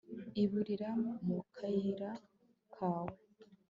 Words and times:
Iburira 0.43 0.89
Mu 1.25 1.39
kayira 1.55 2.11
kawe 2.73 3.17